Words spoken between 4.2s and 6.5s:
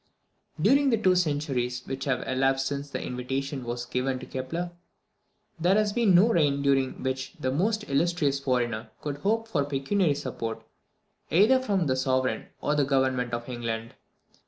Kepler, there has been no